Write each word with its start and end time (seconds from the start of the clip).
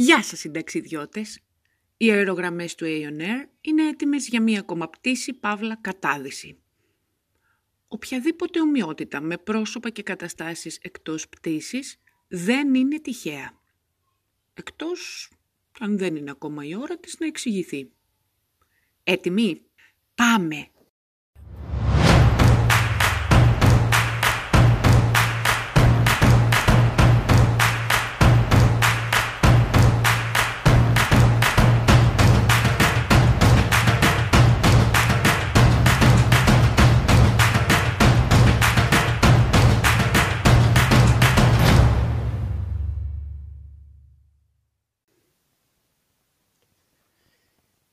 Γεια 0.00 0.22
σας 0.22 0.38
συνταξιδιώτες! 0.38 1.40
Οι 1.96 2.10
αερογραμμές 2.10 2.74
του 2.74 2.84
Aeon 2.88 3.48
είναι 3.60 3.88
έτοιμες 3.88 4.28
για 4.28 4.42
μία 4.42 4.60
ακόμα 4.60 4.88
πτήση 4.88 5.32
παύλα 5.32 5.78
κατάδυση. 5.80 6.62
Οποιαδήποτε 7.88 8.60
ομοιότητα 8.60 9.20
με 9.20 9.38
πρόσωπα 9.38 9.90
και 9.90 10.02
καταστάσεις 10.02 10.78
εκτός 10.82 11.28
πτήσης 11.28 11.96
δεν 12.28 12.74
είναι 12.74 13.00
τυχαία. 13.00 13.60
Εκτός 14.54 15.30
αν 15.80 15.98
δεν 15.98 16.16
είναι 16.16 16.30
ακόμα 16.30 16.64
η 16.64 16.74
ώρα 16.74 16.98
της 16.98 17.18
να 17.18 17.26
εξηγηθεί. 17.26 17.90
Έτοιμοι; 19.04 19.62
Πάμε! 20.14 20.68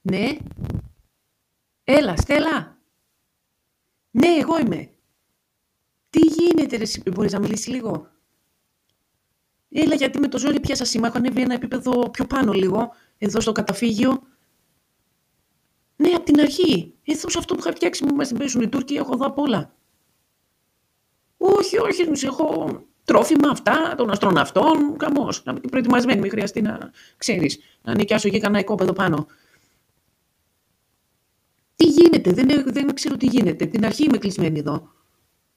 Ναι. 0.09 0.37
Έλα, 1.83 2.15
Στέλλα. 2.15 2.77
Ναι, 4.11 4.27
εγώ 4.27 4.59
είμαι. 4.59 4.89
Τι 6.09 6.19
γίνεται, 6.19 6.77
ρε, 6.77 6.85
μπορείς 7.11 7.31
να 7.31 7.39
μιλήσεις 7.39 7.67
λίγο; 7.67 8.07
Έλα, 9.69 9.95
γιατί 9.95 10.19
με 10.19 10.27
το 10.27 10.37
ζόρι 10.37 10.59
πιάσα 10.59 10.85
σήμα, 10.85 11.07
έχω 11.07 11.17
ανέβει 11.17 11.41
ένα 11.41 11.53
επίπεδο 11.53 12.09
πιο 12.09 12.25
πάνω 12.25 12.51
λίγο, 12.51 12.91
εδώ 13.17 13.39
στο 13.39 13.51
καταφύγιο. 13.51 14.21
Ναι, 15.95 16.09
από 16.09 16.23
την 16.23 16.39
αρχή. 16.39 16.93
Εδώ 17.03 17.29
σε 17.29 17.37
αυτό 17.37 17.53
που 17.53 17.59
είχα 17.59 17.71
φτιάξει 17.71 18.05
μου 18.05 18.15
μας 18.15 18.27
την 18.27 18.37
πέσουν 18.37 18.61
οι 18.61 18.69
Τούρκοι, 18.69 18.95
έχω 18.95 19.15
δω 19.15 19.25
απ' 19.25 19.39
όλα. 19.39 19.75
Όχι, 21.37 21.77
όχι, 21.77 22.25
έχω 22.25 22.81
τρόφιμα 23.03 23.49
αυτά 23.49 23.95
των 23.97 24.09
αστροναυτών, 24.09 24.97
καμός. 24.97 25.43
Να 25.43 25.51
είμαι 25.51 25.59
προετοιμασμένη, 25.59 26.19
μην 26.19 26.29
χρειαστεί 26.29 26.61
να 26.61 26.91
ξέρεις, 27.17 27.59
να 27.81 27.95
νοικιάσω 27.95 28.29
και 28.29 28.39
κανένα 28.39 28.59
οικόπεδο 28.59 28.93
πάνω. 28.93 29.27
Τι 31.77 31.85
γίνεται, 31.85 32.31
δεν, 32.31 32.63
δεν 32.65 32.93
ξέρω 32.93 33.17
τι 33.17 33.25
γίνεται. 33.25 33.65
Την 33.65 33.85
αρχή 33.85 34.03
είμαι 34.03 34.17
κλεισμένη 34.17 34.59
εδώ. 34.59 34.91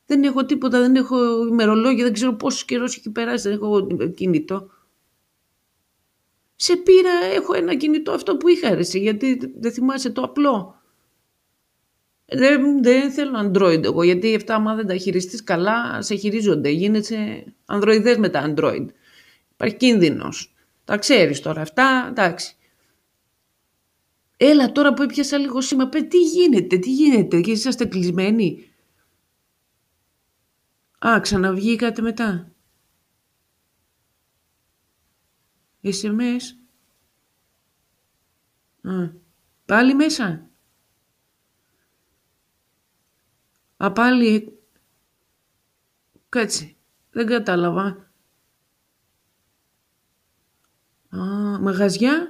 Δεν 0.06 0.22
έχω 0.22 0.44
τίποτα, 0.44 0.80
δεν 0.80 0.96
έχω 0.96 1.46
ημερολόγιο, 1.46 2.04
δεν 2.04 2.12
ξέρω 2.12 2.32
πόσος 2.34 2.64
καιρός 2.64 2.96
έχει 2.96 3.10
περάσει, 3.10 3.48
δεν 3.48 3.56
έχω 3.56 3.86
κινητό. 4.14 4.70
Σε 6.56 6.76
πήρα, 6.76 7.10
έχω 7.34 7.54
ένα 7.54 7.74
κινητό 7.74 8.12
αυτό 8.12 8.36
που 8.36 8.48
είχα 8.48 8.68
αρέσει, 8.68 8.98
γιατί 8.98 9.52
δεν 9.58 9.72
θυμάσαι 9.72 10.10
το 10.10 10.22
απλό. 10.22 10.82
Δεν, 12.24 12.82
δεν 12.82 13.10
θέλω 13.10 13.50
Android 13.50 13.84
εγώ, 13.84 14.02
γιατί 14.02 14.34
αυτά 14.34 14.54
άμα 14.54 14.74
δεν 14.74 14.86
τα 14.86 14.96
χειριστείς 14.96 15.44
καλά, 15.44 16.02
σε 16.02 16.14
χειρίζονται. 16.14 16.68
Γίνεσαι 16.68 17.44
ανδροειδές 17.66 18.16
με 18.16 18.28
τα 18.28 18.54
Android. 18.54 18.86
Υπάρχει 19.52 19.76
κίνδυνος. 19.76 20.54
Τα 20.84 20.96
ξέρεις 20.96 21.40
τώρα 21.40 21.60
αυτά, 21.60 22.06
εντάξει. 22.08 22.54
Έλα 24.42 24.72
τώρα 24.72 24.94
που 24.94 25.02
έπιασα 25.02 25.38
λίγο 25.38 25.60
σήμα, 25.60 25.88
πέ, 25.88 26.02
τι 26.02 26.18
γίνεται, 26.18 26.78
τι 26.78 26.92
γίνεται 26.92 27.40
και 27.40 27.50
είσαστε 27.50 27.84
κλεισμένοι. 27.84 28.72
Α, 31.06 31.20
ξαναβγήκατε 31.20 32.02
μετά. 32.02 32.52
SMS. 35.82 36.40
Α, 38.82 39.10
πάλι 39.66 39.94
μέσα. 39.94 40.50
Α, 43.76 43.92
πάλι... 43.92 44.58
Κάτσε, 46.28 46.76
δεν 47.10 47.26
κατάλαβα. 47.26 48.12
Α, 51.08 51.18
μαγαζιά. 51.60 52.29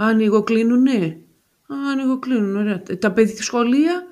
Ανοιγοκλίνουνε. 0.00 1.22
Ανοιγοκλίνουν, 1.66 2.56
ωραία. 2.56 2.82
Τα 2.82 3.12
παιδιά 3.12 3.42
σχολεία; 3.42 4.06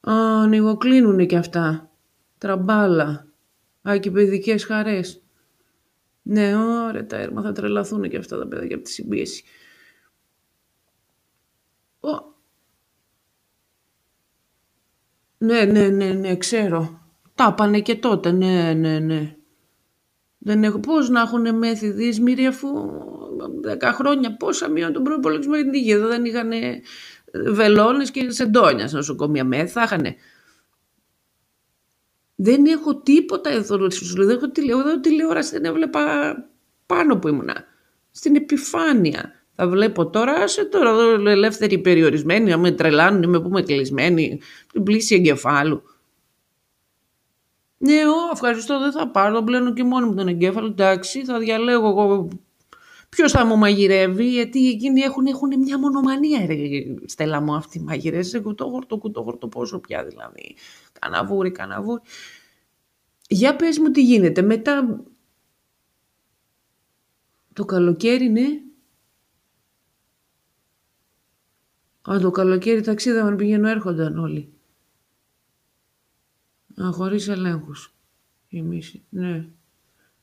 Ανοιγοκλίνουνε 0.00 1.26
και 1.26 1.36
αυτά. 1.36 1.90
Τραμπάλα. 2.38 3.26
Α, 3.88 3.98
και 3.98 4.10
παιδικές 4.10 4.64
χαρές. 4.64 5.22
Ναι, 6.22 6.56
ωραία, 6.56 7.06
τα 7.06 7.16
έρμα 7.16 7.42
θα 7.42 7.52
τρελαθούν 7.52 8.08
και 8.08 8.16
αυτά 8.16 8.38
τα 8.38 8.46
παιδιά 8.46 8.74
από 8.74 8.84
τη 8.84 8.90
συμπίεση. 8.90 9.44
Ο... 12.00 12.08
Ναι, 15.38 15.64
ναι, 15.64 15.88
ναι, 15.88 16.12
ναι, 16.12 16.36
ξέρω. 16.36 17.00
Τα 17.34 17.54
πάνε 17.54 17.80
και 17.80 17.96
τότε, 17.96 18.30
ναι, 18.32 18.74
ναι, 18.74 18.98
ναι. 18.98 19.36
Δεν 20.42 20.64
έχω, 20.64 20.78
πώς 20.78 21.08
να 21.08 21.20
έχουν 21.20 21.58
μέθη 21.58 21.90
δύσμηροι 21.90 22.46
αφού 22.46 22.68
δέκα 23.60 23.92
χρόνια 23.92 24.36
πόσα 24.36 24.68
μείωνε 24.68 24.92
τον 24.92 25.02
προπολογισμό 25.02 25.54
για 25.54 25.64
την 25.64 25.72
υγεία. 25.72 25.94
Εδώ 25.94 26.06
δεν 26.08 26.24
είχαν 26.24 26.50
βελόνες 27.46 28.10
και 28.10 28.30
σεντόνια 28.30 28.88
στα 28.88 28.96
νοσοκομεία 28.96 29.44
μέθη. 29.44 29.70
Θα 29.70 29.82
είχαν. 29.82 30.04
Δεν 32.34 32.64
έχω 32.64 32.96
τίποτα 32.96 33.50
εδώ. 33.50 33.76
Δεν 34.16 34.28
έχω 34.28 34.50
τηλεόραση, 34.50 35.00
τηλεόραση 35.00 35.50
δεν 35.50 35.64
έβλεπα 35.64 36.34
πάνω 36.86 37.18
που 37.18 37.28
ήμουνα. 37.28 37.64
Στην 38.10 38.36
επιφάνεια. 38.36 39.34
Θα 39.54 39.68
βλέπω 39.68 40.10
τώρα, 40.10 40.48
σε 40.48 40.64
τώρα 40.64 40.90
εδώ 40.90 41.30
ελεύθεροι 41.30 41.78
περιορισμένοι, 41.78 42.50
να 42.50 42.58
με 42.58 42.70
τρελάνουν, 42.70 43.22
είμαι 43.22 43.40
που 43.40 43.48
είμαι 43.48 43.62
κλεισμένοι, 43.62 44.40
την 44.72 44.82
πλήση 44.82 45.14
εγκεφάλου. 45.14 45.82
Ναι, 47.82 48.06
ο, 48.06 48.30
ευχαριστώ, 48.32 48.78
δεν 48.78 48.92
θα 48.92 49.08
πάρω, 49.10 49.42
πλένω 49.42 49.72
και 49.72 49.84
μόνο 49.84 50.06
μου 50.06 50.14
τον 50.14 50.28
εγκέφαλο, 50.28 50.66
εντάξει, 50.66 51.24
θα 51.24 51.38
διαλέγω 51.38 51.88
εγώ 51.88 52.28
ποιος 53.08 53.32
θα 53.32 53.44
μου 53.46 53.56
μαγειρεύει, 53.56 54.30
γιατί 54.30 54.68
εκείνοι 54.68 55.00
έχουν, 55.00 55.26
έχουν 55.26 55.58
μια 55.58 55.78
μονομανία, 55.78 56.46
ρε, 56.46 56.56
Στέλλα 57.04 57.40
μου, 57.40 57.54
αυτοί 57.54 57.78
οι 57.78 57.82
μαγειρές, 57.82 58.40
κουτόχορτο, 58.42 58.98
κουτόχορτο, 58.98 59.48
πόσο 59.48 59.78
πια 59.78 60.04
δηλαδή, 60.04 60.56
καναβούρι, 61.00 61.50
καναβούρι. 61.50 62.00
Για 63.28 63.56
πες 63.56 63.78
μου 63.78 63.90
τι 63.90 64.02
γίνεται, 64.02 64.42
μετά 64.42 65.04
το 67.52 67.64
καλοκαίρι, 67.64 68.28
ναι. 68.28 68.46
Α, 72.10 72.18
το 72.20 72.30
καλοκαίρι 72.30 72.80
ταξίδαμε, 72.80 73.36
πηγαίνω 73.36 73.68
έρχονταν 73.68 74.18
όλοι. 74.18 74.59
Α, 76.82 76.92
χωρίς 76.92 77.28
ελέγχους. 77.28 77.94
Εμείς, 78.50 79.00
ναι. 79.08 79.48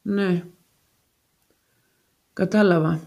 Ναι. 0.02 0.46
Κατάλαβα. 2.34 3.00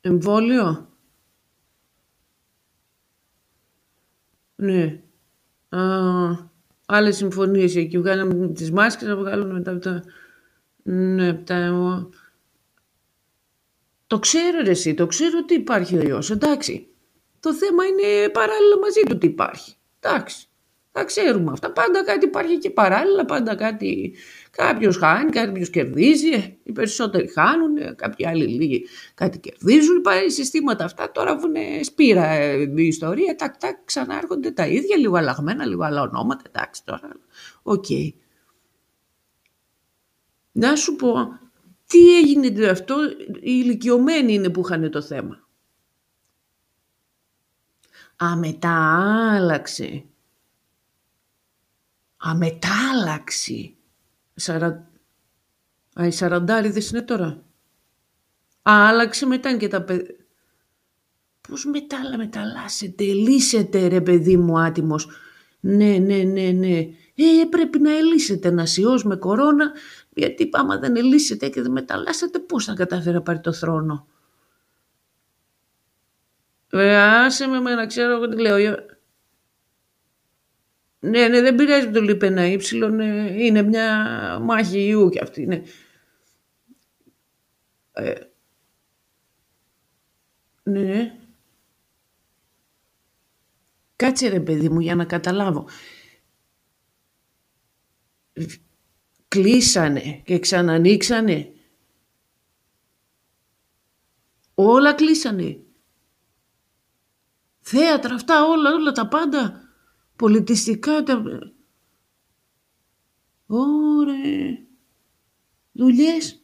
Εμβόλιο; 0.00 0.88
Ναι. 4.56 5.02
Α, 5.68 5.80
άλλες 6.86 7.16
συμφωνίες 7.16 7.76
εκεί. 7.76 7.98
Βγάλαμε 7.98 8.48
τις 8.48 8.70
μάσκες, 8.70 9.08
να 9.08 9.16
βγάλουμε 9.16 9.52
μετά 9.52 9.78
τα... 9.78 10.02
Ναι, 10.82 11.34
τα... 11.34 12.08
Το 14.06 14.18
ξέρω 14.18 14.60
ρε 14.62 14.70
εσύ, 14.70 14.94
το 14.94 15.06
ξέρω 15.06 15.38
ότι 15.42 15.54
υπάρχει 15.54 15.96
ο 15.96 16.02
ιός, 16.02 16.30
εντάξει. 16.30 16.93
Το 17.44 17.54
θέμα 17.54 17.84
είναι 17.84 18.28
παράλληλα 18.28 18.78
μαζί 18.80 19.00
του 19.00 19.18
τι 19.18 19.26
υπάρχει. 19.26 19.74
Εντάξει. 20.00 20.46
Θα 20.92 21.04
ξέρουμε 21.04 21.50
αυτά. 21.52 21.72
Πάντα 21.72 22.04
κάτι 22.04 22.26
υπάρχει 22.26 22.58
και 22.58 22.70
παράλληλα, 22.70 23.24
πάντα 23.24 23.54
κάτι. 23.54 24.14
Κάποιος 24.50 24.96
χάνει, 24.96 25.30
κάποιος 25.30 25.70
κερδίζει. 25.70 26.28
Ε, 26.28 26.56
οι 26.62 26.72
περισσότεροι 26.72 27.32
χάνουν, 27.32 27.96
κάποιοι 27.96 28.26
άλλοι 28.26 28.46
λίγοι 28.46 28.86
κάτι 29.14 29.38
κερδίζουν. 29.38 30.00
Πάει 30.00 30.28
συστήματα 30.28 30.84
αυτά 30.84 31.12
τώρα 31.12 31.36
βγουν 31.36 31.54
σπείρα 31.82 32.26
ε, 32.26 32.72
η 32.76 32.86
ιστορία. 32.86 33.36
Τακ, 33.36 33.56
τακ, 33.56 33.76
ξανάρχονται 33.84 34.50
τα 34.50 34.66
ίδια, 34.66 34.96
λίγο 34.96 35.16
αλλαγμένα, 35.16 35.66
λίγο 35.66 35.84
άλλα 35.84 36.02
ονόματα. 36.02 36.42
Εντάξει 36.48 36.84
τώρα. 36.84 37.08
OK. 37.62 37.84
Okay. 37.88 38.12
Να 40.52 40.76
σου 40.76 40.96
πω, 40.96 41.14
τι 41.86 42.16
έγινε 42.16 42.68
αυτό, 42.68 42.96
οι 43.40 43.60
ηλικιωμένοι 43.64 44.34
είναι 44.34 44.48
που 44.48 44.60
είχαν 44.60 44.90
το 44.90 45.02
θέμα. 45.02 45.43
Α, 48.24 48.36
μετά 48.36 49.02
άλλαξε. 49.34 50.04
Α, 52.28 52.34
μετά 52.34 52.90
άλλαξε. 52.92 53.74
Σαρα... 54.34 54.90
Α, 56.00 56.06
οι 56.06 56.10
σαραντάριδες 56.10 56.90
είναι 56.90 57.02
τώρα. 57.02 57.26
Α, 58.62 58.88
άλλαξε 58.88 59.26
μετά 59.26 59.56
και 59.56 59.68
τα 59.68 59.82
παιδιά. 59.82 60.14
Πώς 61.48 61.64
μετά 61.64 61.98
μεταλλάσσετε, 62.16 63.04
λύσετε 63.04 63.86
ρε 63.86 64.00
παιδί 64.00 64.36
μου 64.36 64.58
άτιμος. 64.58 65.08
Ναι, 65.60 65.98
ναι, 65.98 66.16
ναι, 66.16 66.50
ναι. 66.50 66.78
Ε, 67.14 67.44
πρέπει 67.50 67.78
να 67.78 67.96
ελύσετε 67.96 68.48
ένα 68.48 68.66
ιός 68.76 69.04
με 69.04 69.16
κορώνα, 69.16 69.72
γιατί 70.14 70.48
άμα 70.52 70.78
δεν 70.78 70.96
ελύσετε 70.96 71.48
και 71.48 71.62
δεν 71.62 71.70
μεταλλάσσετε, 71.70 72.38
πώς 72.38 72.64
θα 72.64 72.74
καταφέρει 72.74 73.14
να 73.14 73.22
πάρει 73.22 73.40
το 73.40 73.52
θρόνο; 73.52 74.06
Ε, 76.76 76.96
άσε 76.96 77.46
με 77.46 77.56
εμένα, 77.56 77.86
ξέρω 77.86 78.12
εγώ 78.12 78.28
τι 78.28 78.40
λέω. 78.40 78.76
Ναι, 81.00 81.28
ναι, 81.28 81.40
δεν 81.40 81.54
πειράζει 81.54 81.86
που 81.86 81.92
το 81.92 82.00
λείπει 82.00 82.26
ένα 82.26 82.46
ύψιλο, 82.46 82.86
είναι 83.32 83.62
μια 83.62 84.38
μάχη 84.42 84.86
ιού 84.86 85.08
κι 85.08 85.20
αυτή, 85.20 85.46
ναι. 85.46 85.62
Ε, 87.92 88.12
ναι, 90.62 90.80
ναι. 90.80 91.18
Κάτσε 93.96 94.28
ρε 94.28 94.40
παιδί 94.40 94.68
μου 94.68 94.80
για 94.80 94.94
να 94.94 95.04
καταλάβω. 95.04 95.68
Κλείσανε 99.28 100.20
και 100.24 100.38
ξανανοίξανε. 100.38 101.52
Όλα 104.54 104.94
κλείσανε. 104.94 105.58
Θέατρα 107.66 108.14
αυτά 108.14 108.44
όλα, 108.44 108.74
όλα 108.74 108.92
τα 108.92 109.08
πάντα. 109.08 109.62
Πολιτιστικά 110.16 111.02
τα... 111.02 111.22
Ωραία. 113.46 114.58
Δουλειές. 115.72 116.42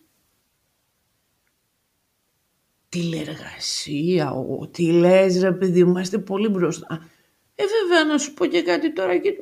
Τηλεργασία, 2.88 4.30
ο, 4.30 4.68
τι 4.68 4.92
λες 4.92 5.40
ρε 5.40 5.52
παιδί 5.52 5.84
μου, 5.84 5.90
είμαστε 5.90 6.18
πολύ 6.18 6.48
μπροστά. 6.48 7.08
Ε, 7.54 7.64
βέβαια, 7.66 8.04
να 8.04 8.18
σου 8.18 8.34
πω 8.34 8.46
και 8.46 8.62
κάτι 8.62 8.92
τώρα. 8.92 9.18
Και, 9.18 9.38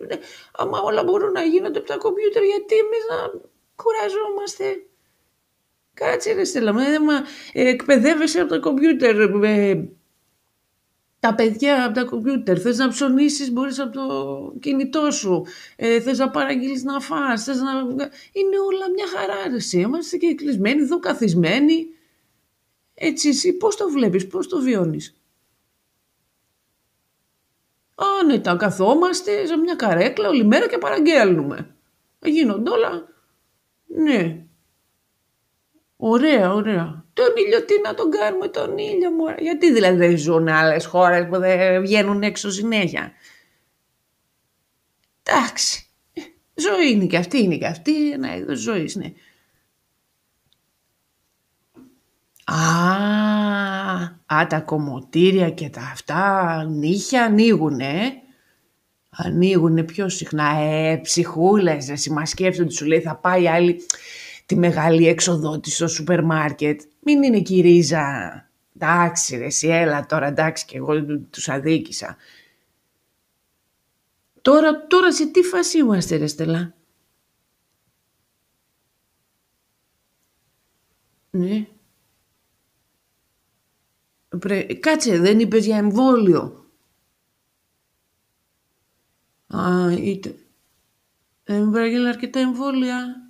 άμα 0.52 0.80
όλα 0.80 1.02
μπορούν 1.02 1.32
να 1.32 1.42
γίνονται 1.42 1.78
από 1.78 1.88
τα 1.88 1.96
κομπιούτερ, 1.96 2.42
γιατί 2.42 2.74
εμείς 2.74 3.04
να 3.10 3.40
κουραζόμαστε; 3.76 4.82
Κάτσε 5.94 6.32
ρε 6.32 6.44
Στέλλα, 6.44 6.72
μα, 6.72 6.82
ε, 7.52 7.68
εκπαιδεύεσαι 7.68 8.40
από 8.40 8.50
τα 8.50 8.58
κομπιούτερ. 8.58 9.20
Ε, 9.44 9.88
τα 11.20 11.34
παιδιά 11.34 11.84
από 11.84 11.94
τα 11.94 12.04
κομπιούτερ. 12.04 12.58
Θες 12.62 12.76
να 12.76 12.88
ψωνίσεις, 12.88 13.52
μπορείς 13.52 13.78
από 13.78 13.92
το 13.92 14.54
κινητό 14.60 15.10
σου. 15.10 15.46
Ε, 15.76 16.00
θες 16.00 16.18
να 16.18 16.30
παραγγείλεις 16.30 16.82
να 16.82 17.00
φας. 17.00 17.44
Θες 17.44 17.60
να... 17.60 17.72
Είναι 18.32 18.58
όλα 18.66 18.90
μια 18.94 19.06
χαρά, 19.16 19.48
ρε, 19.48 19.78
Είμαστε 19.78 20.16
και 20.16 20.34
κλεισμένοι, 20.34 20.82
εδώ 20.82 20.98
καθισμένοι. 20.98 21.86
Έτσι, 22.94 23.28
εσύ 23.28 23.52
πώς 23.52 23.76
το 23.76 23.90
βλέπεις, 23.90 24.26
πώς 24.26 24.48
το 24.48 24.60
βιώνεις; 24.60 25.20
Άνετα, 28.20 28.56
καθόμαστε 28.56 29.46
σε 29.46 29.56
μια 29.56 29.74
καρέκλα 29.74 30.28
όλη 30.28 30.44
μέρα 30.44 30.68
και 30.68 30.78
παραγγέλνουμε. 30.78 31.76
Γίνονται 32.24 32.70
όλα. 32.70 33.08
Ναι. 33.86 34.46
Ωραία, 35.96 36.54
ωραία. 36.54 37.04
Τον 37.18 37.44
ήλιο 37.44 37.64
τι 37.64 37.80
να 37.84 37.94
τον 37.94 38.10
κάνουμε 38.10 38.48
τον 38.48 38.78
ήλιο 38.78 39.10
μου. 39.10 39.24
Γιατί 39.38 39.72
δηλαδή 39.72 39.96
δεν 39.96 40.16
ζουν 40.16 40.48
άλλες 40.48 40.84
χώρες 40.84 41.26
που 41.28 41.38
δεν 41.38 41.82
βγαίνουν 41.82 42.22
έξω 42.22 42.50
συνέχεια; 42.50 43.12
Εντάξει. 45.22 45.86
Ζωή 46.54 46.90
είναι 46.90 47.06
και 47.06 47.16
αυτή, 47.16 47.42
είναι 47.42 47.56
και 47.56 47.66
αυτή. 47.66 48.10
Ένα 48.10 48.36
είδος 48.36 48.58
ζωής, 48.58 48.96
ναι. 48.96 49.12
Α, 54.26 54.46
τα 54.46 54.60
κομμωτήρια 54.60 55.50
και 55.50 55.68
τα 55.68 55.80
αυτά 55.92 56.64
νύχια 56.64 57.24
ανοίγουνε. 57.24 58.12
Ανοίγουνε 59.10 59.82
πιο 59.82 60.08
συχνά. 60.08 60.58
Ε, 60.58 60.96
ψυχούλες, 60.96 61.88
εσύ 61.88 62.10
μας 62.10 62.30
σκέφτονται, 62.30 62.70
σου 62.70 62.86
λέει 62.86 63.00
θα 63.00 63.16
πάει 63.16 63.48
άλλη 63.48 63.80
τη 64.46 64.56
μεγάλη 64.56 65.08
έξοδο 65.08 65.60
της 65.60 65.74
στο 65.74 65.88
σούπερ 65.88 66.24
μάρκετ. 66.24 66.80
Μην 67.08 67.22
είναι 67.22 67.40
και 67.40 67.54
η 67.54 67.60
ρίζα. 67.60 68.50
Εντάξει 68.74 69.36
ρε, 69.36 69.44
εσύ 69.44 69.68
έλα 69.68 70.06
τώρα, 70.06 70.26
εντάξει 70.26 70.64
και 70.64 70.76
εγώ 70.76 71.04
τους 71.30 71.48
αδίκησα. 71.48 72.16
Τώρα, 74.42 74.86
τώρα 74.86 75.12
σε 75.12 75.26
τι 75.26 75.42
φάση 75.42 75.78
είμαστε 75.78 76.16
ρε 76.16 76.26
Στελά. 76.26 76.74
Ναι. 81.30 81.66
Κάτσε, 84.80 85.18
δεν 85.18 85.40
είπες 85.40 85.66
για 85.66 85.76
εμβόλιο. 85.76 86.70
Α, 89.46 89.92
είτε. 89.92 90.34
Έβραγε 91.44 92.08
αρκετά 92.08 92.40
εμβόλια. 92.40 93.27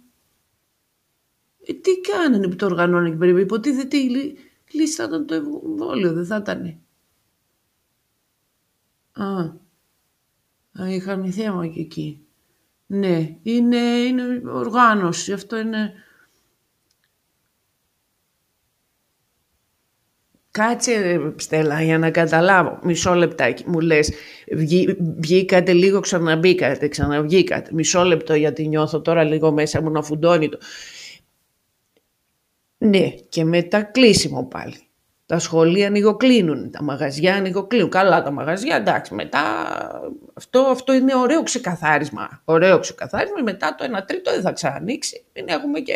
Ε, 1.68 1.72
τι 1.72 2.00
κάνανε 2.00 2.48
που 2.48 2.56
το 2.56 2.66
οργανώνει 2.66 3.08
εκεί 3.08 3.16
πέρα. 3.16 3.40
Υποτίθεται 3.40 3.96
η 3.96 4.36
λύση 4.72 4.94
θα 4.94 5.04
ήταν 5.04 5.26
το 5.26 5.34
εμβόλιο, 5.34 6.12
δεν 6.12 6.26
θα 6.26 6.36
ήταν. 6.36 6.80
Α, 9.12 9.40
α 10.82 10.88
είχαν 10.88 11.32
θέμα 11.32 11.66
και 11.66 11.80
εκεί. 11.80 12.26
Ναι, 12.86 13.36
είναι, 13.42 13.78
είναι 13.78 14.42
οργάνωση. 14.44 15.32
Αυτό 15.32 15.58
είναι 15.58 15.92
Κάτσε 20.50 21.20
Στέλλα 21.36 21.82
για 21.82 21.98
να 21.98 22.10
καταλάβω. 22.10 22.78
Μισό 22.82 23.14
λεπτάκι 23.14 23.64
μου 23.66 23.80
λες 23.80 24.12
βγή, 24.52 24.96
βγήκατε 25.18 25.72
λίγο 25.72 26.00
ξαναμπήκατε, 26.00 26.88
ξαναβγήκατε. 26.88 27.70
Μισό 27.72 28.04
λεπτό 28.04 28.34
γιατί 28.34 28.68
νιώθω 28.68 29.00
τώρα 29.00 29.24
λίγο 29.24 29.52
μέσα 29.52 29.82
μου 29.82 29.90
να 29.90 30.02
φουντώνει 30.02 30.48
το. 30.48 30.58
Ναι 32.78 33.08
και 33.10 33.44
μετά 33.44 33.82
κλείσιμο 33.82 34.44
πάλι. 34.44 34.76
Τα 35.26 35.38
σχολεία 35.38 35.86
ανοιγοκλίνουν, 35.86 36.70
τα 36.70 36.82
μαγαζιά 36.82 37.34
ανοιγοκλίνουν. 37.34 37.90
Καλά 37.90 38.22
τα 38.22 38.30
μαγαζιά, 38.30 38.76
εντάξει, 38.76 39.14
μετά 39.14 39.42
αυτό, 40.34 40.60
αυτό 40.60 40.92
είναι 40.92 41.14
ωραίο 41.14 41.42
ξεκαθάρισμα. 41.42 42.42
Ωραίο 42.44 42.78
ξεκαθάρισμα, 42.78 43.42
μετά 43.42 43.74
το 43.74 43.84
1 43.84 44.04
τρίτο 44.06 44.30
δεν 44.30 44.42
θα 44.42 44.52
ξανανοίξει. 44.52 45.24
Μην 45.34 45.48
έχουμε 45.48 45.80
και, 45.80 45.94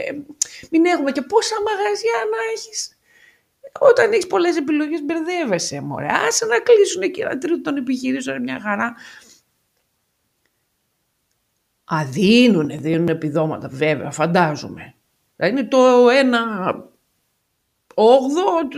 μην 0.70 0.84
έχουμε 0.84 1.12
και 1.12 1.22
πόσα 1.22 1.54
μαγαζιά 1.64 2.18
να 2.30 2.36
έχεις. 2.54 2.98
Όταν 3.78 4.12
έχεις 4.12 4.26
πολλές 4.26 4.56
επιλογές, 4.56 5.02
μπερδεύεσαι. 5.02 5.80
Μωρέ. 5.80 6.06
Άσε 6.28 6.46
να 6.46 6.58
κλείσουν 6.60 7.10
και 7.10 7.22
ένα 7.22 7.38
τρίτο 7.38 7.60
των 7.60 7.76
επιχειρήσεων 7.76 8.42
μια 8.42 8.60
χαρά. 8.60 8.94
Α, 11.94 12.04
δίνουνε, 12.04 12.76
δίνουν 12.76 13.08
επιδόματα, 13.08 13.68
βέβαια, 13.68 14.10
φαντάζομαι. 14.10 14.94
Θα 15.42 15.48
είναι 15.48 15.64
το 15.64 16.08
ένα 16.08 16.44
όγδο 17.94 18.68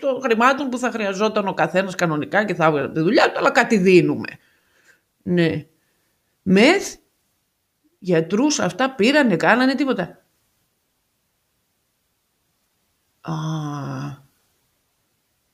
των 0.00 0.20
χρημάτων 0.22 0.68
που 0.68 0.78
θα 0.78 0.90
χρειαζόταν 0.90 1.48
ο 1.48 1.54
καθένας 1.54 1.94
κανονικά 1.94 2.44
και 2.44 2.54
θα 2.54 2.64
έβγαλε 2.64 2.92
τη 2.92 3.00
δουλειά 3.00 3.32
του, 3.32 3.38
αλλά 3.38 3.50
κάτι 3.50 3.76
δίνουμε. 3.76 4.28
Ναι. 5.22 5.66
Μεθ, 6.42 6.94
γιατρούς 7.98 8.60
αυτά 8.60 8.94
πήρανε, 8.94 9.36
κάνανε 9.36 9.74
τίποτα. 9.74 10.24
Α, 13.20 13.34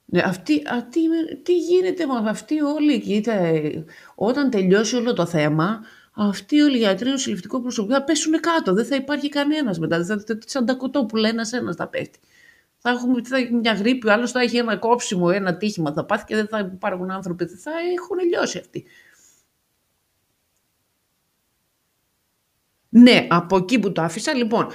ναι, 0.05 0.21
αυτή, 0.25 0.63
αυτή, 0.71 1.01
τι 1.43 1.59
γίνεται 1.59 2.07
με 2.07 2.31
αυτή 2.31 2.61
όλη, 2.61 3.01
κοίτα, 3.01 3.53
όταν 4.15 4.51
τελειώσει 4.51 4.97
όλο 4.97 5.13
το 5.13 5.27
θέμα, 5.27 5.81
αυτοί 6.11 6.61
όλοι 6.61 6.77
οι 6.77 6.79
γιατροί, 6.79 7.11
ο 7.11 7.19
συλληφτικό 7.19 7.61
προσωπικό 7.61 7.95
θα 7.95 8.05
πέσουν 8.05 8.41
κάτω, 8.41 8.73
δεν 8.73 8.85
θα 8.85 8.97
υπάρχει 8.97 9.29
κανένας 9.29 9.79
μετά, 9.79 10.05
θα, 10.05 10.25
σαν 10.45 10.67
τα 10.67 10.75
κοτόπουλα 10.75 11.29
ένας-ένας 11.29 11.77
θα 11.77 11.89
πέφτει. 11.89 12.19
Θα 12.79 12.91
έχουμε 12.91 13.23
θα 13.23 13.37
έχει 13.37 13.53
μια 13.53 13.73
γρήπη, 13.73 14.09
ο 14.09 14.13
άλλος 14.13 14.31
θα 14.31 14.41
έχει 14.41 14.57
ένα 14.57 14.77
κόψιμο, 14.77 15.31
ένα 15.33 15.57
τύχημα, 15.57 15.93
θα 15.93 16.05
πάθει 16.05 16.25
και 16.25 16.35
δεν 16.35 16.49
θα 16.49 16.59
υπάρχουν 16.59 17.11
άνθρωποι, 17.11 17.47
θα 17.47 17.71
έχουν 17.97 18.19
λιώσει 18.29 18.59
αυτοί. 18.59 18.85
Ναι, 22.93 23.27
από 23.31 23.57
εκεί 23.57 23.79
που 23.79 23.93
το 23.93 24.03
άφησα, 24.03 24.35
λοιπόν, 24.35 24.67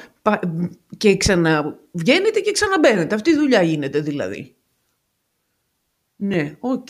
και 0.98 1.18
ξαναβγαίνετε 1.18 2.40
και 2.40 2.52
ξαναμπαίνετε. 2.52 3.16
Αυτή 3.16 3.30
η 3.30 3.36
δουλειά 3.36 3.62
γίνεται 3.62 4.00
δηλαδή. 4.00 4.56
Ναι, 6.16 6.56
οκ. 6.60 6.90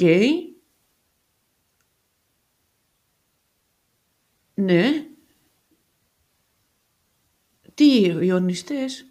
Ναι. 4.55 5.05
Τι, 7.73 7.85
οι 7.85 8.17
ιονιστές. 8.21 9.05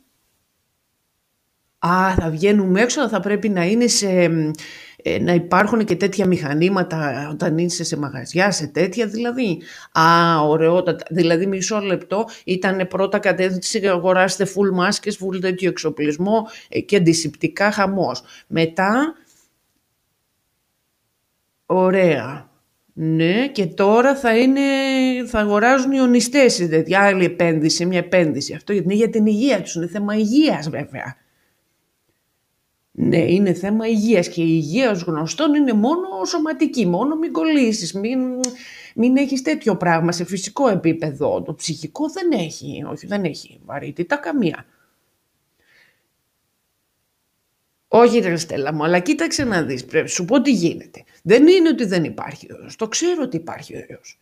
Α, 1.86 2.14
θα 2.14 2.30
βγαίνουμε 2.30 2.80
έξω, 2.80 3.08
θα 3.08 3.20
πρέπει 3.20 3.48
να 3.48 3.64
είναι 3.64 3.86
σε, 3.86 4.08
ε, 4.96 5.18
να 5.18 5.34
υπάρχουν 5.34 5.84
και 5.84 5.96
τέτοια 5.96 6.26
μηχανήματα 6.26 7.28
όταν 7.30 7.58
είσαι 7.58 7.84
σε 7.84 7.96
μαγαζιά, 7.96 8.50
σε 8.50 8.66
τέτοια 8.66 9.06
δηλαδή. 9.06 9.62
Α, 9.92 10.40
ωραιότατα. 10.40 11.04
Δηλαδή 11.10 11.46
μισό 11.46 11.80
λεπτό 11.80 12.24
ήταν 12.44 12.86
πρώτα 12.88 13.18
κατεύθυνση 13.18 13.88
αγοράσετε 13.88 14.52
full 14.54 14.74
μάσκες, 14.74 15.18
full 15.22 15.40
τέτοιο 15.40 15.68
εξοπλισμό 15.68 16.48
ε, 16.68 16.80
και 16.80 16.96
αντισηπτικά 16.96 17.70
χαμός. 17.70 18.22
Μετά 18.46 19.14
Ωραία. 21.66 22.48
Ναι, 22.96 23.48
και 23.48 23.66
τώρα 23.66 24.16
θα, 24.16 24.36
είναι, 24.38 24.60
θα 25.26 25.38
αγοράζουν 25.38 25.92
ιονιστές 25.92 26.58
η 26.58 26.68
τέτοια 26.68 27.00
άλλη 27.00 27.24
επένδυση, 27.24 27.86
μια 27.86 27.98
επένδυση. 27.98 28.54
Αυτό 28.54 28.72
γιατί 28.72 28.86
είναι 28.86 28.96
για 28.96 29.10
την 29.10 29.26
υγεία 29.26 29.62
τους, 29.62 29.74
είναι 29.74 29.86
θέμα 29.86 30.14
υγείας 30.14 30.68
βέβαια. 30.68 31.16
Ναι, 32.90 33.18
είναι 33.18 33.52
θέμα 33.52 33.86
υγείας 33.86 34.28
και 34.28 34.42
η 34.42 34.46
υγεία 34.48 34.90
ως 34.90 35.02
γνωστόν 35.02 35.54
είναι 35.54 35.72
μόνο 35.72 36.24
σωματική, 36.24 36.86
μόνο 36.86 37.16
μην 37.16 37.32
κολλήσεις, 37.32 37.92
μην, 37.92 38.20
μην 38.94 39.16
έχεις 39.16 39.42
τέτοιο 39.42 39.76
πράγμα 39.76 40.12
σε 40.12 40.24
φυσικό 40.24 40.68
επίπεδο. 40.68 41.42
Το 41.42 41.54
ψυχικό 41.54 42.10
δεν 42.10 42.32
έχει, 42.32 42.84
όχι 42.90 43.06
δεν 43.06 43.24
έχει 43.24 43.60
βαρύτητα 43.64 44.16
καμία. 44.16 44.66
Όχι 47.88 48.18
ρε 48.18 48.36
Στέλλα 48.36 48.72
μου, 48.72 48.84
αλλά 48.84 48.98
κοίταξε 48.98 49.44
να 49.44 49.62
δεις, 49.62 49.84
πρέπει 49.84 50.08
σου 50.08 50.24
πω 50.24 50.40
τι 50.40 50.52
γίνεται. 50.52 51.04
Δεν 51.26 51.46
είναι 51.48 51.68
ότι 51.68 51.84
δεν 51.84 52.04
υπάρχει 52.04 52.52
ο 52.52 52.56
ιός, 52.62 52.76
το 52.76 52.88
ξέρω 52.88 53.22
ότι 53.22 53.36
υπάρχει 53.36 53.76
ο 53.76 53.86
ιός. 53.88 54.18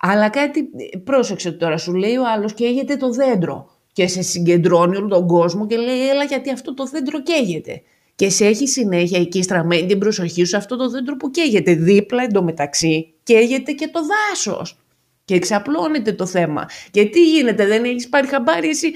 Αλλά 0.00 0.28
κάτι, 0.28 0.70
πρόσεξε 1.04 1.52
τώρα, 1.52 1.76
σου 1.76 1.94
λέει 1.94 2.16
ο 2.16 2.22
άλλος 2.34 2.54
καίγεται 2.54 2.96
το 2.96 3.10
δέντρο 3.10 3.70
και 3.92 4.06
σε 4.06 4.22
συγκεντρώνει 4.22 4.96
όλο 4.96 5.08
τον 5.08 5.26
κόσμο 5.26 5.66
και 5.66 5.76
λέει 5.76 6.08
έλα 6.08 6.24
γιατί 6.24 6.50
αυτό 6.50 6.74
το 6.74 6.84
δέντρο 6.86 7.22
καίγεται. 7.22 7.82
Και 8.14 8.30
σε 8.30 8.46
έχει 8.46 8.68
συνέχεια 8.68 9.20
εκεί 9.20 9.42
στραμμένη 9.42 9.86
την 9.86 9.98
προσοχή 9.98 10.40
σου 10.40 10.46
σε 10.46 10.56
αυτό 10.56 10.76
το 10.76 10.88
δέντρο 10.88 11.16
που 11.16 11.30
καίγεται. 11.30 11.74
Δίπλα 11.74 12.22
εντωμεταξύ 12.22 13.14
καίγεται 13.22 13.72
και 13.72 13.88
το 13.88 14.00
δάσος. 14.06 14.78
Και 15.24 15.34
εξαπλώνεται 15.34 16.12
το 16.12 16.26
θέμα. 16.26 16.68
Και 16.90 17.04
τι 17.04 17.30
γίνεται, 17.30 17.66
δεν 17.66 17.84
έχεις 17.84 18.08
πάρει 18.08 18.26
χαμπάρι 18.26 18.68
εσύ; 18.68 18.92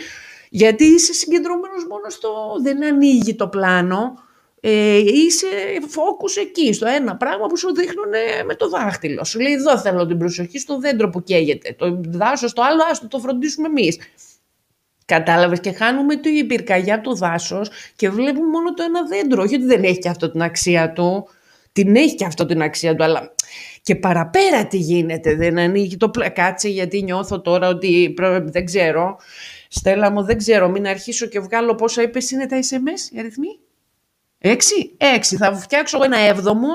Γιατί 0.50 0.84
είσαι 0.84 1.12
συγκεντρωμένος 1.12 1.86
μόνο 1.90 2.08
στο... 2.08 2.28
δεν 2.62 2.84
ανοίγει 2.84 3.34
το 3.34 3.48
πλάνο, 3.48 4.18
ε, 4.66 4.96
είσαι 4.96 5.46
focus 5.80 6.40
εκεί, 6.40 6.72
στο 6.72 6.86
ένα 6.86 7.16
πράγμα 7.16 7.46
που 7.46 7.56
σου 7.56 7.74
δείχνουν 7.74 8.12
με 8.46 8.54
το 8.54 8.68
δάχτυλο. 8.68 9.24
Σου 9.24 9.40
λέει 9.40 9.52
εδώ 9.52 9.78
θέλω 9.78 10.06
την 10.06 10.18
προσοχή 10.18 10.58
στο 10.58 10.78
δέντρο 10.78 11.08
που 11.08 11.22
καίγεται, 11.22 11.74
το 11.78 12.00
δάσος 12.06 12.52
το 12.52 12.62
άλλο, 12.62 12.82
άστο 12.90 13.08
το 13.08 13.18
φροντίσουμε 13.18 13.68
εμείς. 13.68 13.98
Κατάλαβες 15.04 15.60
και 15.60 15.72
χάνουμε 15.72 16.14
η 16.38 16.44
πυρκαγιά 16.44 17.00
του 17.00 17.16
δάσος 17.16 17.70
και 17.96 18.10
βλέπουμε 18.10 18.48
μόνο 18.48 18.74
το 18.74 18.82
ένα 18.82 19.06
δέντρο. 19.06 19.42
Όχι 19.42 19.54
ότι 19.54 19.64
δεν 19.64 19.84
έχει 19.84 19.98
και 19.98 20.08
αυτό 20.08 20.30
την 20.30 20.42
αξία 20.42 20.92
του, 20.92 21.28
την 21.72 21.96
έχει 21.96 22.14
και 22.14 22.24
αυτό 22.24 22.46
την 22.46 22.62
αξία 22.62 22.94
του, 22.94 23.04
αλλά 23.04 23.34
και 23.82 23.96
παραπέρα 23.96 24.66
τι 24.66 24.76
γίνεται, 24.76 25.34
δεν 25.34 25.58
ανοίγει 25.58 25.96
το 25.96 26.08
πλακάτσε 26.08 26.68
γιατί 26.68 27.02
νιώθω 27.02 27.40
τώρα 27.40 27.68
ότι 27.68 28.14
δεν 28.42 28.64
ξέρω. 28.64 29.16
Στέλλα 29.68 30.10
μου, 30.10 30.24
δεν 30.24 30.36
ξέρω, 30.36 30.68
μην 30.68 30.86
αρχίσω 30.86 31.26
και 31.26 31.40
βγάλω 31.40 31.74
πόσα 31.74 32.02
είπες 32.02 32.30
είναι 32.30 32.46
τα 32.46 32.58
SMS, 32.58 33.14
οι 33.14 33.18
αριθμοί; 33.18 33.48
Έξι, 34.46 34.94
έξι. 34.96 35.36
Θα 35.36 35.54
φτιάξω 35.54 36.02
ένα 36.02 36.18
έβδομο 36.18 36.68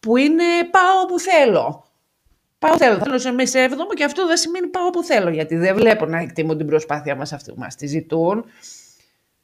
που 0.00 0.16
είναι 0.16 0.44
πάω 0.70 1.00
όπου 1.02 1.20
θέλω. 1.20 1.84
Πάω 2.58 2.76
θέλω, 2.76 2.98
θέλω 2.98 3.18
σε 3.18 3.30
μέσα 3.30 3.60
έβδομο 3.60 3.94
και 3.94 4.04
αυτό 4.04 4.26
δεν 4.26 4.36
σημαίνει 4.36 4.66
πάω 4.66 4.86
όπου 4.86 5.02
θέλω, 5.02 5.30
γιατί 5.30 5.56
δεν 5.56 5.74
βλέπω 5.74 6.06
να 6.06 6.18
εκτιμούν 6.18 6.56
την 6.56 6.66
προσπάθεια 6.66 7.16
μας 7.16 7.32
αυτή 7.32 7.52
που 7.52 7.58
μας 7.58 7.74
τη 7.74 7.86
ζητούν. 7.86 8.44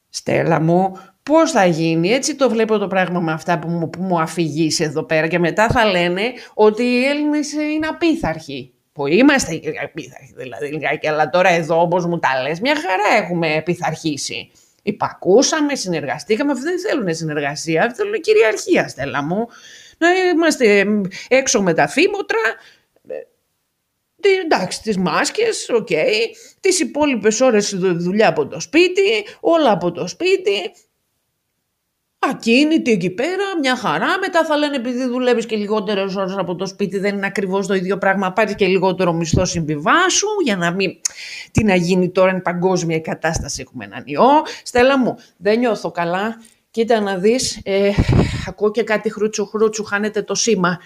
Στέλλα 0.08 0.60
μου, 0.60 0.98
πώς 1.22 1.50
θα 1.50 1.64
γίνει, 1.64 2.08
έτσι 2.08 2.34
το 2.34 2.48
βλέπω 2.48 2.78
το 2.78 2.86
πράγμα 2.86 3.20
με 3.20 3.32
αυτά 3.32 3.58
που 3.58 3.68
μου, 3.68 3.90
που 3.90 4.02
μου 4.02 4.20
αφηγείς 4.20 4.80
εδώ 4.80 5.02
πέρα 5.02 5.26
και 5.26 5.38
μετά 5.38 5.68
θα 5.68 5.84
λένε 5.84 6.22
ότι 6.54 6.82
οι 6.82 7.04
Έλληνες 7.04 7.52
είναι 7.52 7.86
απίθαρχοι 7.86 8.72
που 8.92 9.06
είμαστε 9.06 9.60
πειθαρχοί 9.94 10.34
δηλαδή 10.36 10.66
λιγάκι, 10.66 11.08
αλλά 11.08 11.30
τώρα 11.30 11.48
εδώ 11.48 11.80
όπως 11.80 12.06
μου 12.06 12.18
τα 12.18 12.42
λες, 12.42 12.60
μια 12.60 12.74
χαρά 12.76 13.24
έχουμε 13.24 13.62
πειθαρχήσει. 13.64 14.50
Υπακούσαμε, 14.82 15.74
συνεργαστήκαμε, 15.74 16.52
αυτοί 16.52 16.64
δεν 16.64 16.80
θέλουν 16.80 17.14
συνεργασία, 17.14 17.84
αυτοί 17.84 17.94
θέλουν 17.94 18.20
κυριαρχία, 18.20 18.88
Στέλλα 18.88 19.22
μου. 19.22 19.48
Να 19.98 20.08
είμαστε 20.10 20.86
έξω 21.28 21.62
με 21.62 21.74
τα 21.74 21.88
φίμωτρα, 21.88 22.38
ε, 23.08 24.40
εντάξει, 24.44 24.82
τις 24.82 24.96
μάσκες, 24.96 25.68
OK, 25.68 25.86
okay, 25.90 26.12
τις 26.60 26.80
υπόλοιπες 26.80 27.40
ώρες 27.40 27.74
δουλειά 27.76 28.28
από 28.28 28.46
το 28.46 28.60
σπίτι, 28.60 29.26
όλα 29.40 29.70
από 29.70 29.92
το 29.92 30.06
σπίτι, 30.06 30.72
ακίνητη 32.28 32.90
εκεί 32.90 33.10
πέρα, 33.10 33.58
μια 33.60 33.76
χαρά. 33.76 34.18
Μετά 34.20 34.44
θα 34.44 34.56
λένε 34.56 34.76
επειδή 34.76 35.06
δουλεύει 35.06 35.46
και 35.46 35.56
λιγότερες 35.56 36.00
ώρες 36.00 36.34
από 36.38 36.54
το 36.54 36.66
σπίτι, 36.66 36.98
δεν 36.98 37.16
είναι 37.16 37.26
ακριβώς 37.26 37.60
το 37.60 37.74
ίδιο 37.74 37.98
πράγμα. 37.98 38.32
Πάρε 38.32 38.54
και 38.54 38.66
λιγότερο 38.66 39.12
μισθό 39.12 39.44
συμβιβάσου, 39.44 40.26
για 40.44 40.56
να 40.56 40.70
μην. 40.70 40.90
Τι 41.52 41.64
να 41.64 41.74
γίνει 41.74 42.10
τώρα, 42.10 42.30
είναι 42.30 42.40
παγκόσμια 42.40 42.96
η 42.96 43.00
κατάσταση. 43.00 43.62
Έχουμε 43.66 43.84
έναν 43.84 44.02
ιό. 44.06 44.42
Στέλλα 44.62 44.98
μου, 44.98 45.16
δεν 45.36 45.58
νιώθω 45.58 45.90
καλά. 45.90 46.42
Κοίτα 46.70 47.00
να 47.00 47.16
δει, 47.16 47.38
ε, 47.62 47.90
ακούω 48.46 48.70
και 48.70 48.82
κάτι 48.82 49.12
χρούτσου 49.12 49.46
χρούτσου, 49.46 49.84
χάνεται 49.84 50.22
το 50.22 50.34
σήμα 50.34 50.78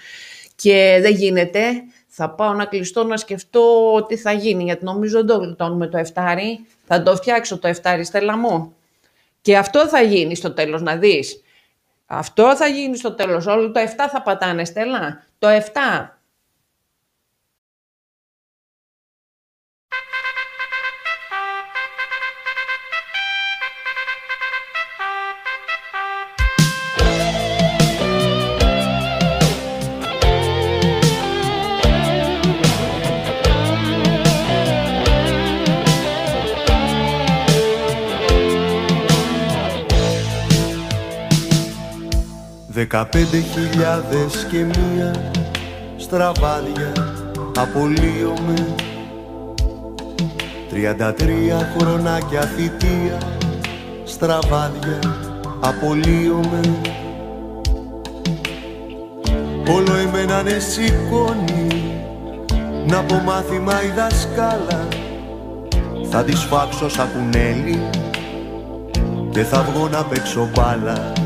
και 0.55 0.99
δεν 1.01 1.13
γίνεται. 1.13 1.59
Θα 2.07 2.29
πάω 2.29 2.53
να 2.53 2.65
κλειστώ 2.65 3.03
να 3.03 3.17
σκεφτώ 3.17 3.61
τι 4.07 4.17
θα 4.17 4.31
γίνει, 4.31 4.63
γιατί 4.63 4.83
νομίζω 4.83 5.17
δεν 5.17 5.25
το 5.27 5.37
γλιτώνουμε 5.37 5.87
το 5.87 5.97
εφτάρι. 5.97 6.65
Θα 6.85 7.03
το 7.03 7.15
φτιάξω 7.15 7.57
το 7.57 7.67
εφτάρι, 7.67 8.03
Στέλλα 8.03 8.37
μου. 8.37 8.75
Και 9.45 9.57
αυτό 9.57 9.87
θα 9.87 10.01
γίνει 10.01 10.35
στο 10.35 10.51
τέλος, 10.51 10.81
να 10.81 10.95
δεις. 10.95 11.41
Αυτό 12.05 12.55
θα 12.55 12.67
γίνει 12.67 12.97
στο 12.97 13.11
τέλος. 13.11 13.45
Όλο 13.45 13.71
το 13.71 13.79
7 13.79 13.85
θα 14.11 14.21
πατάνε, 14.21 14.65
Στέλλα. 14.65 15.23
Το 15.39 15.47
7. 15.47 16.14
15.000 42.77 42.83
και 44.51 44.57
μία 44.57 45.15
στραβάδια 45.97 46.91
απολύομαι. 47.57 48.75
Τριάντα 50.69 51.13
τρία 51.13 51.75
χρονάκια 51.77 52.41
θητεία 52.41 53.17
στραβάδια 54.03 54.99
απολύομαι. 55.59 56.59
Όλο 59.69 59.95
εμένα 59.95 60.43
ναι 60.43 60.59
σηκώνει 60.59 61.67
να 62.87 63.03
πω 63.03 63.15
μάθημα 63.15 63.83
η 63.83 63.91
δασκάλα. 63.95 64.87
Θα 66.09 66.23
τη 66.23 66.35
σφάξω 66.35 66.89
σαν 66.89 67.07
κουνέλι 67.13 67.89
και 69.29 69.43
θα 69.43 69.63
βγω 69.63 69.87
να 69.87 70.03
παίξω 70.03 70.49
μπάλα 70.53 71.24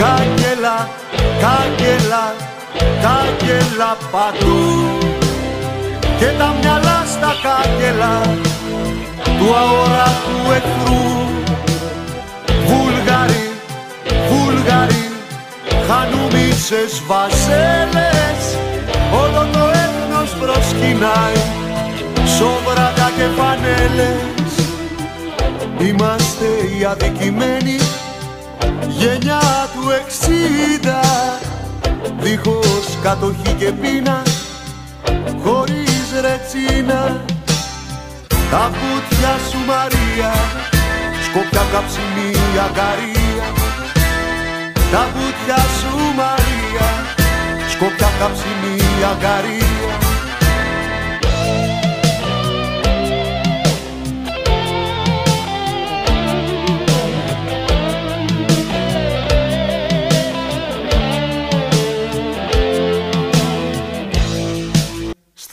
Κάγκελα, 0.00 0.88
κάγκελα, 1.42 2.24
κάγκελα 3.04 3.96
παντού. 4.10 4.98
Και 6.18 6.28
τα 6.38 6.54
μυαλά 6.60 7.04
στα 7.12 7.32
κάγκελα 7.44 8.20
του 9.38 9.54
αόρατου 9.54 10.38
εχθρού. 10.56 11.04
Βούλγαροι, 12.66 13.50
Βούλγαροι 14.28 15.04
χανούμισες 15.88 17.02
βασέλες. 17.06 18.40
Όλο 19.22 19.46
το 19.52 19.64
έθνος 19.84 20.30
προσκυνάει 20.40 21.40
σόβρατα 22.38 23.10
και 23.16 23.26
φανέλες 23.36 24.52
είμαστε 25.78 26.46
οι 26.78 26.84
αδικημένοι 26.84 27.78
γενιά 29.04 29.42
του 29.74 29.84
εξήντα. 30.00 31.00
Δίχως 32.20 32.86
κατοχή 33.02 33.52
και 33.58 33.72
πείνα 33.80 34.22
χωρίς 35.44 36.06
ρετσίνα. 36.24 37.24
Τα 38.50 38.70
πούτια 38.76 39.32
σου 39.50 39.58
Μαρία 39.66 40.32
σκοπιά 41.26 41.64
καψιμί 41.72 42.30
αγκαρία. 42.66 43.46
Τα 44.92 45.02
πούτια 45.14 45.60
σου 45.78 45.94
Μαρία 46.20 46.88
σκοπιά 47.72 48.10
καψιμί 48.18 48.76
αγκαρία 49.10 49.73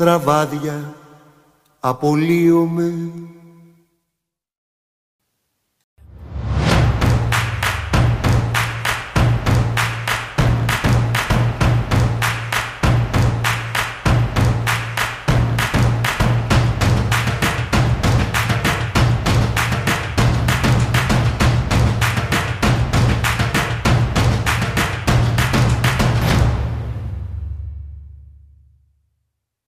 στραβάδια 0.02 0.94
απολύομαι 1.80 2.94